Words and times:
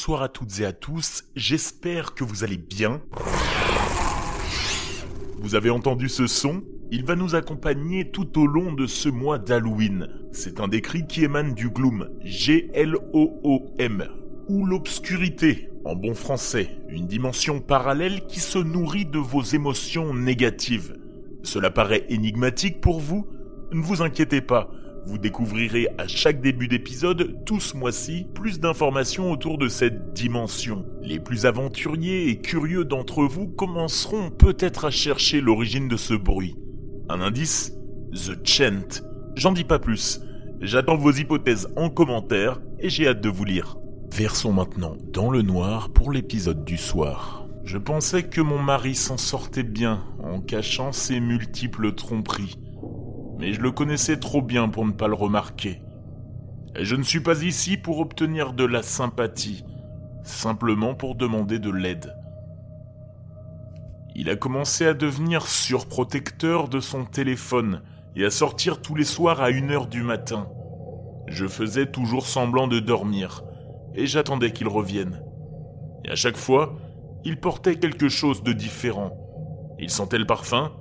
bonsoir 0.00 0.22
à 0.22 0.30
toutes 0.30 0.60
et 0.60 0.64
à 0.64 0.72
tous, 0.72 1.24
j'espère 1.36 2.14
que 2.14 2.24
vous 2.24 2.42
allez 2.42 2.56
bien. 2.56 3.02
Vous 5.40 5.54
avez 5.54 5.68
entendu 5.68 6.08
ce 6.08 6.26
son? 6.26 6.62
Il 6.90 7.04
va 7.04 7.16
nous 7.16 7.34
accompagner 7.34 8.10
tout 8.10 8.40
au 8.40 8.46
long 8.46 8.72
de 8.72 8.86
ce 8.86 9.10
mois 9.10 9.38
d'Halloween. 9.38 10.08
C'est 10.32 10.58
un 10.58 10.68
des 10.68 10.80
cris 10.80 11.06
qui 11.06 11.22
émane 11.22 11.52
du 11.52 11.68
gloom, 11.68 12.08
G-L-O-O-M, 12.22 14.08
ou 14.48 14.64
l'obscurité, 14.64 15.68
en 15.84 15.96
bon 15.96 16.14
français, 16.14 16.78
une 16.88 17.06
dimension 17.06 17.60
parallèle 17.60 18.24
qui 18.26 18.40
se 18.40 18.58
nourrit 18.58 19.04
de 19.04 19.18
vos 19.18 19.42
émotions 19.42 20.14
négatives. 20.14 20.96
Cela 21.42 21.70
paraît 21.70 22.06
énigmatique 22.08 22.80
pour 22.80 23.00
vous? 23.00 23.26
Ne 23.70 23.82
vous 23.82 24.00
inquiétez 24.00 24.40
pas, 24.40 24.70
vous 25.06 25.18
découvrirez 25.18 25.88
à 25.98 26.06
chaque 26.06 26.40
début 26.40 26.68
d'épisode, 26.68 27.44
tout 27.44 27.60
ce 27.60 27.76
mois-ci, 27.76 28.26
plus 28.34 28.60
d'informations 28.60 29.30
autour 29.30 29.58
de 29.58 29.68
cette 29.68 30.12
dimension. 30.12 30.84
Les 31.02 31.18
plus 31.18 31.46
aventuriers 31.46 32.28
et 32.28 32.40
curieux 32.40 32.84
d'entre 32.84 33.24
vous 33.24 33.48
commenceront 33.48 34.30
peut-être 34.30 34.84
à 34.84 34.90
chercher 34.90 35.40
l'origine 35.40 35.88
de 35.88 35.96
ce 35.96 36.14
bruit. 36.14 36.56
Un 37.08 37.20
indice 37.20 37.72
The 38.12 38.46
Chant. 38.46 39.02
J'en 39.36 39.52
dis 39.52 39.64
pas 39.64 39.78
plus. 39.78 40.20
J'attends 40.60 40.96
vos 40.96 41.12
hypothèses 41.12 41.68
en 41.76 41.88
commentaire 41.88 42.60
et 42.78 42.90
j'ai 42.90 43.08
hâte 43.08 43.20
de 43.20 43.28
vous 43.28 43.44
lire. 43.44 43.76
Versons 44.12 44.52
maintenant 44.52 44.96
dans 45.12 45.30
le 45.30 45.42
noir 45.42 45.90
pour 45.90 46.12
l'épisode 46.12 46.64
du 46.64 46.76
soir. 46.76 47.46
Je 47.64 47.78
pensais 47.78 48.24
que 48.24 48.40
mon 48.40 48.58
mari 48.58 48.94
s'en 48.94 49.16
sortait 49.16 49.62
bien 49.62 50.04
en 50.22 50.40
cachant 50.40 50.92
ses 50.92 51.20
multiples 51.20 51.92
tromperies 51.94 52.56
mais 53.40 53.54
je 53.54 53.60
le 53.60 53.70
connaissais 53.70 54.18
trop 54.18 54.42
bien 54.42 54.68
pour 54.68 54.84
ne 54.84 54.92
pas 54.92 55.08
le 55.08 55.14
remarquer. 55.14 55.80
Et 56.76 56.84
je 56.84 56.94
ne 56.94 57.02
suis 57.02 57.20
pas 57.20 57.42
ici 57.42 57.78
pour 57.78 57.98
obtenir 57.98 58.52
de 58.52 58.64
la 58.64 58.82
sympathie, 58.82 59.64
simplement 60.22 60.94
pour 60.94 61.14
demander 61.14 61.58
de 61.58 61.70
l'aide. 61.70 62.14
Il 64.14 64.28
a 64.28 64.36
commencé 64.36 64.86
à 64.86 64.92
devenir 64.92 65.46
surprotecteur 65.46 66.68
de 66.68 66.80
son 66.80 67.04
téléphone 67.04 67.80
et 68.14 68.24
à 68.24 68.30
sortir 68.30 68.82
tous 68.82 68.94
les 68.94 69.04
soirs 69.04 69.40
à 69.40 69.50
1h 69.50 69.88
du 69.88 70.02
matin. 70.02 70.48
Je 71.26 71.46
faisais 71.46 71.86
toujours 71.86 72.26
semblant 72.26 72.68
de 72.68 72.78
dormir 72.78 73.42
et 73.94 74.06
j'attendais 74.06 74.52
qu'il 74.52 74.68
revienne. 74.68 75.22
Et 76.04 76.10
à 76.10 76.16
chaque 76.16 76.36
fois, 76.36 76.76
il 77.24 77.40
portait 77.40 77.76
quelque 77.76 78.08
chose 78.08 78.42
de 78.42 78.52
différent. 78.52 79.16
Il 79.78 79.90
sentait 79.90 80.18
le 80.18 80.26
parfum, 80.26 80.72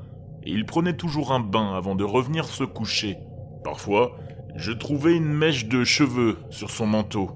et 0.44 0.52
il 0.52 0.66
prenait 0.66 0.96
toujours 0.96 1.32
un 1.32 1.40
bain 1.40 1.74
avant 1.76 1.96
de 1.96 2.04
revenir 2.04 2.46
se 2.46 2.64
coucher. 2.64 3.18
Parfois, 3.64 4.18
je 4.56 4.72
trouvais 4.72 5.16
une 5.16 5.34
mèche 5.34 5.68
de 5.68 5.84
cheveux 5.84 6.38
sur 6.50 6.70
son 6.70 6.88
manteau, 6.88 7.32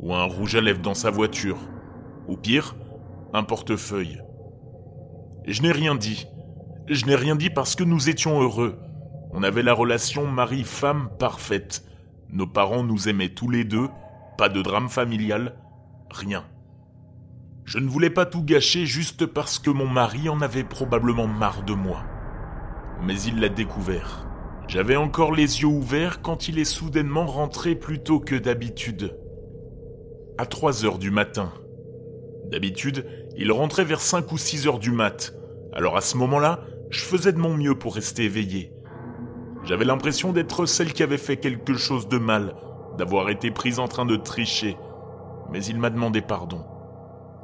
ou 0.00 0.14
un 0.14 0.24
rouge 0.24 0.54
à 0.54 0.60
lèvres 0.60 0.82
dans 0.82 0.94
sa 0.94 1.10
voiture, 1.10 1.58
ou 2.28 2.36
pire, 2.36 2.76
un 3.32 3.42
portefeuille. 3.42 4.22
Je 5.46 5.62
n'ai 5.62 5.72
rien 5.72 5.94
dit. 5.94 6.26
Je 6.88 7.06
n'ai 7.06 7.16
rien 7.16 7.36
dit 7.36 7.50
parce 7.50 7.74
que 7.74 7.84
nous 7.84 8.08
étions 8.08 8.40
heureux. 8.40 8.78
On 9.32 9.42
avait 9.42 9.62
la 9.62 9.72
relation 9.72 10.26
mari-femme 10.26 11.10
parfaite. 11.18 11.84
Nos 12.30 12.46
parents 12.46 12.82
nous 12.82 13.08
aimaient 13.08 13.34
tous 13.34 13.50
les 13.50 13.64
deux, 13.64 13.88
pas 14.38 14.48
de 14.48 14.62
drame 14.62 14.88
familial, 14.88 15.56
rien. 16.10 16.44
Je 17.64 17.78
ne 17.78 17.88
voulais 17.88 18.10
pas 18.10 18.26
tout 18.26 18.42
gâcher 18.42 18.86
juste 18.86 19.26
parce 19.26 19.58
que 19.58 19.70
mon 19.70 19.88
mari 19.88 20.28
en 20.28 20.40
avait 20.40 20.64
probablement 20.64 21.26
marre 21.26 21.62
de 21.62 21.72
moi 21.72 22.04
mais 23.02 23.20
il 23.22 23.40
l'a 23.40 23.48
découvert. 23.48 24.26
J'avais 24.68 24.96
encore 24.96 25.32
les 25.32 25.60
yeux 25.60 25.68
ouverts 25.68 26.22
quand 26.22 26.48
il 26.48 26.58
est 26.58 26.64
soudainement 26.64 27.26
rentré 27.26 27.74
plus 27.74 27.98
tôt 27.98 28.20
que 28.20 28.34
d'habitude. 28.34 29.16
À 30.38 30.46
3 30.46 30.84
heures 30.84 30.98
du 30.98 31.10
matin. 31.10 31.52
D'habitude, 32.50 33.06
il 33.36 33.52
rentrait 33.52 33.84
vers 33.84 34.00
5 34.00 34.32
ou 34.32 34.38
6 34.38 34.66
heures 34.66 34.78
du 34.78 34.90
mat. 34.90 35.34
Alors 35.72 35.96
à 35.96 36.00
ce 36.00 36.16
moment-là, 36.16 36.60
je 36.90 37.02
faisais 37.02 37.32
de 37.32 37.38
mon 37.38 37.54
mieux 37.54 37.78
pour 37.78 37.94
rester 37.94 38.24
éveillé. 38.24 38.72
J'avais 39.64 39.84
l'impression 39.84 40.32
d'être 40.32 40.66
celle 40.66 40.92
qui 40.92 41.02
avait 41.02 41.18
fait 41.18 41.36
quelque 41.36 41.74
chose 41.74 42.08
de 42.08 42.18
mal, 42.18 42.54
d'avoir 42.98 43.30
été 43.30 43.50
prise 43.50 43.78
en 43.78 43.88
train 43.88 44.06
de 44.06 44.16
tricher. 44.16 44.76
Mais 45.50 45.64
il 45.64 45.78
m'a 45.78 45.90
demandé 45.90 46.20
pardon. 46.20 46.64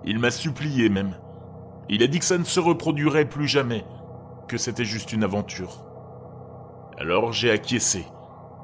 Il 0.05 0.19
m'a 0.19 0.31
supplié 0.31 0.89
même. 0.89 1.17
Il 1.89 2.03
a 2.03 2.07
dit 2.07 2.19
que 2.19 2.25
ça 2.25 2.39
ne 2.39 2.45
se 2.45 2.61
reproduirait 2.61 3.29
plus 3.29 3.49
jamais, 3.49 3.85
c'était 4.59 4.85
juste 4.85 5.13
une 5.13 5.25
aventure. 5.25 5.85
Alors 6.99 7.33
j'ai 7.33 7.51
acquiescé. 7.51 8.05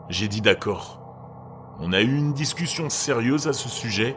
J'ai 0.08 0.28
dit 0.28 0.40
d'accord. 0.40 1.02
On 1.80 1.92
a 1.92 2.00
eu 2.00 2.16
une 2.16 2.32
discussion 2.32 2.88
sérieuse 2.88 3.48
à 3.48 3.52
ce 3.52 3.68
sujet 3.68 4.16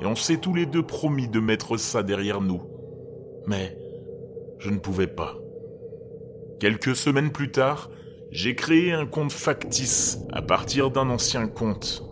et 0.00 0.06
on 0.06 0.14
s'est 0.14 0.38
tous 0.38 0.54
les 0.54 0.66
deux 0.66 0.82
promis 0.82 1.28
de 1.28 1.40
mettre 1.40 1.76
ça 1.76 2.02
derrière 2.02 2.40
nous. 2.40 2.62
Mais 3.46 3.76
je 4.58 4.70
ne 4.70 4.78
pouvais 4.78 5.06
pas. 5.06 5.34
Quelques 6.58 6.96
semaines 6.96 7.32
plus 7.32 7.50
tard, 7.50 7.90
j'ai 8.30 8.54
créé 8.54 8.92
un 8.92 9.06
compte 9.06 9.32
factice 9.32 10.18
à 10.32 10.42
partir 10.42 10.90
d'un 10.90 11.08
ancien 11.10 11.46
compte. 11.46 12.02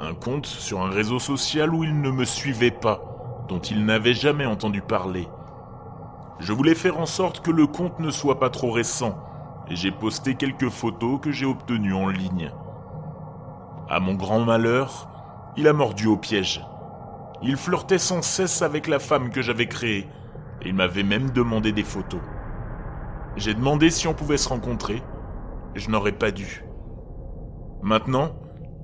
Un 0.00 0.14
compte 0.14 0.46
sur 0.46 0.80
un 0.80 0.90
réseau 0.90 1.18
social 1.18 1.74
où 1.74 1.84
il 1.84 2.00
ne 2.00 2.10
me 2.10 2.24
suivait 2.24 2.70
pas, 2.70 3.44
dont 3.48 3.60
il 3.60 3.84
n'avait 3.84 4.14
jamais 4.14 4.46
entendu 4.46 4.80
parler. 4.80 5.26
Je 6.40 6.54
voulais 6.54 6.74
faire 6.74 6.98
en 6.98 7.04
sorte 7.04 7.40
que 7.40 7.50
le 7.50 7.66
compte 7.66 7.98
ne 8.00 8.10
soit 8.10 8.40
pas 8.40 8.48
trop 8.48 8.70
récent, 8.70 9.18
et 9.68 9.76
j'ai 9.76 9.90
posté 9.90 10.36
quelques 10.36 10.70
photos 10.70 11.20
que 11.20 11.30
j'ai 11.30 11.44
obtenues 11.44 11.92
en 11.92 12.08
ligne. 12.08 12.50
À 13.90 14.00
mon 14.00 14.14
grand 14.14 14.40
malheur, 14.40 15.10
il 15.58 15.68
a 15.68 15.74
mordu 15.74 16.06
au 16.06 16.16
piège. 16.16 16.64
Il 17.42 17.58
flirtait 17.58 17.98
sans 17.98 18.22
cesse 18.22 18.62
avec 18.62 18.88
la 18.88 18.98
femme 18.98 19.28
que 19.28 19.42
j'avais 19.42 19.66
créée, 19.66 20.08
et 20.62 20.68
il 20.68 20.74
m'avait 20.74 21.02
même 21.02 21.28
demandé 21.30 21.72
des 21.72 21.84
photos. 21.84 22.22
J'ai 23.36 23.52
demandé 23.52 23.90
si 23.90 24.08
on 24.08 24.14
pouvait 24.14 24.38
se 24.38 24.48
rencontrer, 24.48 25.02
je 25.74 25.90
n'aurais 25.90 26.12
pas 26.12 26.30
dû. 26.30 26.64
Maintenant, 27.82 28.32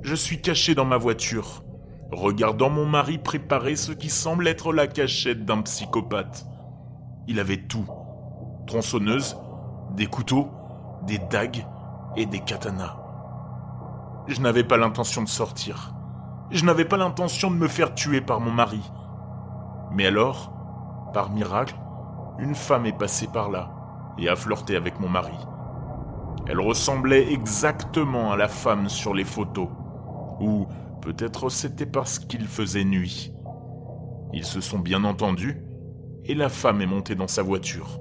je 0.03 0.15
suis 0.15 0.43
caché 0.43 0.75
dans 0.75 0.84
ma 0.84 0.99
voiture, 0.99 1.65
regardant 2.12 2.69
mon 2.69 2.84
mari 2.84 3.16
préparer 3.16 3.77
ce 3.77 3.93
qui 3.93 4.11
semble 4.11 4.47
être 4.47 4.75
la 4.75 4.87
cachette 4.87 5.47
d'un 5.47 5.62
psychopathe. 5.62 6.47
Il 7.29 7.41
avait 7.41 7.57
tout. 7.57 7.87
Tronçonneuse, 8.67 9.37
des 9.93 10.07
couteaux, 10.07 10.49
des 11.03 11.19
dagues 11.19 11.67
et 12.17 12.27
des 12.27 12.41
katanas. 12.41 12.97
Je 14.27 14.41
n'avais 14.41 14.65
pas 14.65 14.77
l'intention 14.77 15.23
de 15.23 15.29
sortir. 15.29 15.95
Je 16.51 16.65
n'avais 16.65 16.85
pas 16.85 16.97
l'intention 16.97 17.51
de 17.51 17.57
me 17.57 17.69
faire 17.69 17.95
tuer 17.95 18.21
par 18.21 18.41
mon 18.41 18.53
mari. 18.53 18.81
Mais 19.93 20.07
alors, 20.07 20.53
par 21.13 21.31
miracle, 21.31 21.77
une 22.39 22.55
femme 22.55 22.87
est 22.87 22.97
passée 22.97 23.29
par 23.29 23.51
là 23.51 23.71
et 24.19 24.29
a 24.29 24.37
flirté 24.37 24.77
avec 24.77 25.01
mon 25.01 25.09
mari. 25.09 25.37
Elle 26.47 26.61
ressemblait 26.61 27.33
exactement 27.33 28.31
à 28.31 28.37
la 28.37 28.49
femme 28.49 28.89
sur 28.89 29.15
les 29.15 29.25
photos. 29.25 29.69
Ou 30.41 30.67
peut-être 31.03 31.49
c'était 31.49 31.87
parce 31.87 32.19
qu'il 32.19 32.47
faisait 32.47 32.85
nuit. 32.85 33.33
Ils 34.33 34.45
se 34.45 34.61
sont 34.61 34.79
bien 34.79 35.03
entendus 35.05 35.66
et 36.29 36.35
la 36.35 36.49
femme 36.49 36.81
est 36.81 36.87
montée 36.87 37.15
dans 37.15 37.29
sa 37.29 37.43
voiture. 37.43 38.01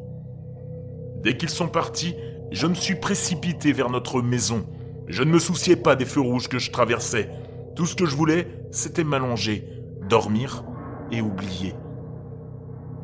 Dès 1.22 1.38
qu'ils 1.38 1.50
sont 1.50 1.68
partis, 1.68 2.16
je 2.52 2.68
me 2.68 2.76
suis 2.76 2.96
précipité 2.96 3.74
vers 3.74 3.90
notre 3.90 4.22
maison. 4.22 4.66
Je 5.08 5.24
ne 5.24 5.32
me 5.32 5.40
souciais 5.40 5.76
pas 5.76 5.96
des 5.96 6.06
feux 6.06 6.22
rouges 6.22 6.48
que 6.48 6.60
je 6.60 6.72
traversais. 6.72 7.30
Tout 7.76 7.86
ce 7.86 7.96
que 7.96 8.06
je 8.06 8.16
voulais, 8.16 8.48
c'était 8.72 9.04
m'allonger, 9.04 9.68
dormir 10.08 10.64
et 11.12 11.22
oublier. 11.22 11.76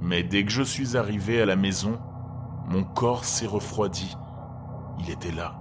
Mais 0.01 0.23
dès 0.23 0.43
que 0.43 0.51
je 0.51 0.63
suis 0.63 0.97
arrivé 0.97 1.41
à 1.41 1.45
la 1.45 1.55
maison, 1.55 1.99
mon 2.67 2.83
corps 2.83 3.25
s'est 3.25 3.47
refroidi. 3.47 4.15
Il 4.99 5.09
était 5.09 5.31
là. 5.31 5.55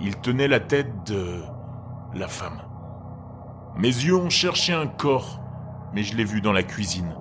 Il 0.00 0.16
tenait 0.16 0.48
la 0.48 0.60
tête 0.60 1.06
de 1.06 1.40
la 2.14 2.28
femme. 2.28 2.62
Mes 3.76 3.88
yeux 3.88 4.16
ont 4.16 4.30
cherché 4.30 4.72
un 4.72 4.86
corps, 4.86 5.40
mais 5.94 6.02
je 6.02 6.16
l'ai 6.16 6.24
vu 6.24 6.40
dans 6.40 6.52
la 6.52 6.62
cuisine. 6.62 7.14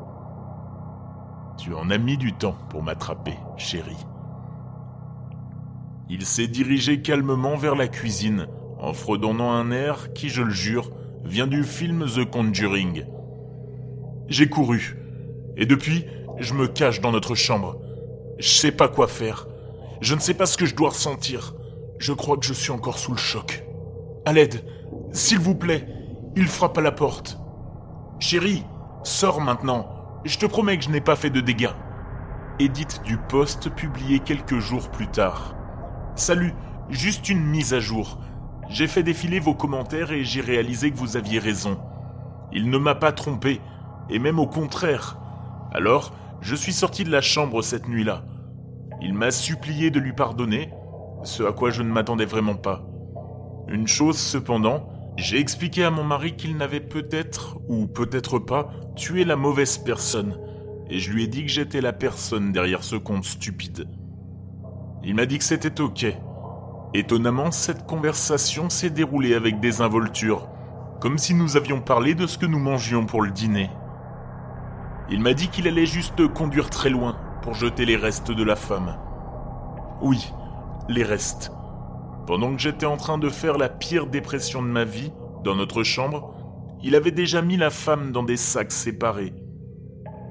Tu 1.57 1.73
en 1.73 1.89
as 1.89 1.97
mis 1.97 2.17
du 2.17 2.33
temps 2.33 2.57
pour 2.69 2.83
m'attraper, 2.83 3.37
chérie. 3.57 4.05
Il 6.09 6.25
s'est 6.25 6.47
dirigé 6.47 7.01
calmement 7.01 7.55
vers 7.55 7.75
la 7.75 7.87
cuisine, 7.87 8.47
en 8.79 8.93
fredonnant 8.93 9.51
un 9.51 9.71
air 9.71 10.13
qui, 10.13 10.29
je 10.29 10.41
le 10.41 10.51
jure, 10.51 10.91
vient 11.23 11.47
du 11.47 11.63
film 11.63 12.05
The 12.05 12.29
Conjuring. 12.29 13.05
J'ai 14.27 14.49
couru, 14.49 14.97
et 15.55 15.65
depuis, 15.65 16.05
je 16.39 16.53
me 16.53 16.67
cache 16.67 17.01
dans 17.01 17.11
notre 17.11 17.35
chambre. 17.35 17.77
Je 18.39 18.49
sais 18.49 18.71
pas 18.71 18.87
quoi 18.87 19.07
faire. 19.07 19.47
Je 20.01 20.15
ne 20.15 20.19
sais 20.19 20.33
pas 20.33 20.45
ce 20.45 20.57
que 20.57 20.65
je 20.65 20.75
dois 20.75 20.89
ressentir. 20.89 21.53
Je 21.99 22.11
crois 22.11 22.37
que 22.37 22.45
je 22.45 22.53
suis 22.53 22.71
encore 22.71 22.97
sous 22.97 23.11
le 23.11 23.17
choc. 23.17 23.63
À 24.25 24.33
l'aide, 24.33 24.65
s'il 25.11 25.39
vous 25.39 25.55
plaît, 25.55 25.87
il 26.35 26.47
frappe 26.47 26.77
à 26.77 26.81
la 26.81 26.91
porte. 26.91 27.39
Chérie, 28.19 28.63
sors 29.03 29.39
maintenant. 29.39 29.87
Je 30.25 30.37
te 30.37 30.45
promets 30.45 30.77
que 30.77 30.85
je 30.85 30.89
n'ai 30.89 31.01
pas 31.01 31.17
fait 31.17 31.29
de 31.29 31.41
dégâts. 31.41 31.73
Edith 32.57 33.01
du 33.03 33.17
Poste 33.17 33.69
publié 33.69 34.19
quelques 34.19 34.59
jours 34.59 34.89
plus 34.89 35.07
tard. 35.07 35.53
Salut, 36.15 36.53
juste 36.89 37.27
une 37.27 37.43
mise 37.43 37.73
à 37.73 37.81
jour. 37.81 38.19
J'ai 38.69 38.87
fait 38.87 39.03
défiler 39.03 39.41
vos 39.41 39.53
commentaires 39.53 40.13
et 40.13 40.23
j'ai 40.23 40.39
réalisé 40.39 40.91
que 40.91 40.97
vous 40.97 41.17
aviez 41.17 41.39
raison. 41.39 41.77
Il 42.53 42.69
ne 42.69 42.77
m'a 42.77 42.95
pas 42.95 43.11
trompé. 43.11 43.59
et 44.09 44.19
même 44.19 44.39
au 44.39 44.47
contraire. 44.47 45.17
Alors, 45.73 46.13
je 46.39 46.55
suis 46.55 46.73
sorti 46.73 47.03
de 47.03 47.11
la 47.11 47.21
chambre 47.21 47.61
cette 47.61 47.89
nuit-là. 47.89 48.23
Il 49.01 49.13
m'a 49.13 49.31
supplié 49.31 49.91
de 49.91 49.99
lui 49.99 50.13
pardonner, 50.13 50.69
ce 51.23 51.43
à 51.43 51.51
quoi 51.51 51.69
je 51.69 51.81
ne 51.81 51.91
m'attendais 51.91 52.25
vraiment 52.25 52.55
pas. 52.55 52.85
Une 53.67 53.87
chose 53.87 54.17
cependant, 54.17 54.87
j'ai 55.17 55.39
expliqué 55.39 55.83
à 55.83 55.91
mon 55.91 56.03
mari 56.03 56.35
qu'il 56.35 56.57
n'avait 56.57 56.79
peut-être, 56.79 57.59
ou 57.67 57.85
peut-être 57.87 58.39
pas, 58.39 58.71
tué 58.95 59.25
la 59.25 59.35
mauvaise 59.35 59.77
personne, 59.77 60.37
et 60.89 60.99
je 60.99 61.11
lui 61.11 61.23
ai 61.23 61.27
dit 61.27 61.43
que 61.43 61.51
j'étais 61.51 61.81
la 61.81 61.93
personne 61.93 62.51
derrière 62.51 62.83
ce 62.83 62.95
conte 62.95 63.23
stupide. 63.23 63.87
Il 65.03 65.15
m'a 65.15 65.25
dit 65.25 65.37
que 65.37 65.43
c'était 65.43 65.81
ok. 65.81 66.05
Étonnamment, 66.93 67.51
cette 67.51 67.85
conversation 67.85 68.69
s'est 68.69 68.89
déroulée 68.89 69.35
avec 69.35 69.59
des 69.59 69.81
involtures, 69.81 70.47
comme 70.99 71.17
si 71.17 71.33
nous 71.33 71.57
avions 71.57 71.81
parlé 71.81 72.15
de 72.15 72.25
ce 72.25 72.37
que 72.37 72.45
nous 72.45 72.59
mangions 72.59 73.05
pour 73.05 73.21
le 73.21 73.31
dîner. 73.31 73.69
Il 75.09 75.19
m'a 75.19 75.33
dit 75.33 75.49
qu'il 75.49 75.67
allait 75.67 75.85
juste 75.85 76.27
conduire 76.33 76.69
très 76.69 76.89
loin 76.89 77.17
pour 77.41 77.53
jeter 77.53 77.85
les 77.85 77.97
restes 77.97 78.31
de 78.31 78.43
la 78.43 78.55
femme. 78.55 78.97
Oui, 80.01 80.31
les 80.87 81.03
restes. 81.03 81.51
Pendant 82.25 82.55
que 82.55 82.61
j'étais 82.61 82.85
en 82.85 82.95
train 82.95 83.17
de 83.17 83.29
faire 83.29 83.57
la 83.57 83.67
pire 83.67 84.07
dépression 84.07 84.61
de 84.61 84.67
ma 84.67 84.85
vie, 84.85 85.11
dans 85.43 85.55
notre 85.55 85.83
chambre, 85.83 86.33
il 86.81 86.95
avait 86.95 87.11
déjà 87.11 87.41
mis 87.41 87.57
la 87.57 87.69
femme 87.69 88.11
dans 88.11 88.23
des 88.23 88.37
sacs 88.37 88.71
séparés. 88.71 89.33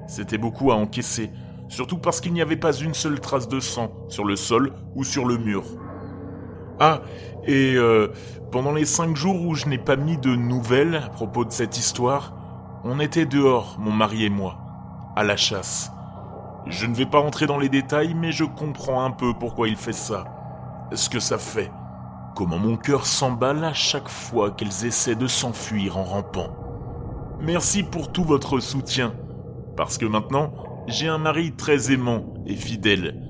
C'était 0.07 0.39
beaucoup 0.39 0.71
à 0.71 0.75
encaisser, 0.75 1.29
surtout 1.67 1.99
parce 1.99 2.19
qu'il 2.19 2.33
n'y 2.33 2.41
avait 2.41 2.57
pas 2.57 2.73
une 2.73 2.95
seule 2.95 3.19
trace 3.19 3.47
de 3.47 3.59
sang 3.59 3.91
sur 4.09 4.25
le 4.25 4.35
sol 4.35 4.73
ou 4.95 5.03
sur 5.03 5.25
le 5.25 5.37
mur. 5.37 5.63
Ah, 6.79 7.01
et 7.45 7.75
euh, 7.75 8.07
pendant 8.51 8.73
les 8.73 8.85
cinq 8.85 9.15
jours 9.15 9.45
où 9.45 9.53
je 9.53 9.67
n'ai 9.67 9.77
pas 9.77 9.95
mis 9.95 10.17
de 10.17 10.35
nouvelles 10.35 10.95
à 10.95 11.09
propos 11.09 11.45
de 11.45 11.51
cette 11.51 11.77
histoire, 11.77 12.35
on 12.83 12.99
était 12.99 13.27
dehors, 13.27 13.77
mon 13.79 13.91
mari 13.91 14.25
et 14.25 14.29
moi, 14.29 14.57
à 15.15 15.23
la 15.23 15.37
chasse. 15.37 15.91
Je 16.67 16.87
ne 16.87 16.95
vais 16.95 17.05
pas 17.05 17.19
entrer 17.19 17.45
dans 17.45 17.59
les 17.59 17.69
détails, 17.69 18.15
mais 18.15 18.31
je 18.31 18.45
comprends 18.45 19.03
un 19.03 19.11
peu 19.11 19.33
pourquoi 19.33 19.67
il 19.67 19.75
fait 19.75 19.93
ça. 19.93 20.25
Ce 20.93 21.09
que 21.09 21.19
ça 21.19 21.37
fait. 21.37 21.71
Comment 22.35 22.57
mon 22.57 22.77
cœur 22.77 23.05
s'emballe 23.05 23.63
à 23.63 23.73
chaque 23.73 24.09
fois 24.09 24.51
qu'elles 24.51 24.85
essaient 24.85 25.15
de 25.15 25.27
s'enfuir 25.27 25.97
en 25.97 26.03
rampant. 26.03 26.49
Merci 27.39 27.83
pour 27.83 28.11
tout 28.11 28.23
votre 28.23 28.59
soutien, 28.59 29.13
parce 29.77 29.99
que 29.99 30.05
maintenant, 30.05 30.51
j'ai 30.87 31.07
un 31.07 31.19
mari 31.19 31.55
très 31.55 31.91
aimant 31.91 32.33
et 32.47 32.55
fidèle. 32.55 33.21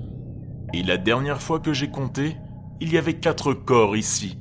Et 0.72 0.82
la 0.82 0.96
dernière 0.96 1.42
fois 1.42 1.60
que 1.60 1.74
j'ai 1.74 1.90
compté, 1.90 2.38
il 2.80 2.92
y 2.92 2.98
avait 2.98 3.20
quatre 3.20 3.52
corps 3.52 3.94
ici. 3.94 4.38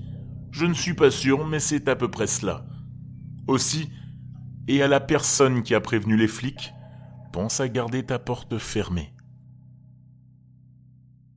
Je 0.51 0.65
ne 0.65 0.73
suis 0.73 0.93
pas 0.93 1.11
sûr, 1.11 1.45
mais 1.45 1.59
c'est 1.59 1.89
à 1.89 1.97
peu 1.97 2.09
près 2.09 2.27
cela. 2.27 2.65
Aussi, 3.47 3.89
et 4.69 4.81
à 4.81 4.87
la 4.87 5.01
personne 5.01 5.63
qui 5.63 5.75
a 5.75 5.81
prévenu 5.81 6.15
les 6.15 6.29
flics, 6.29 6.73
pense 7.33 7.59
à 7.59 7.67
garder 7.67 8.05
ta 8.05 8.17
porte 8.17 8.57
fermée. 8.57 9.13